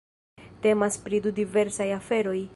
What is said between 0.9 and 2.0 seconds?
pri du diversaj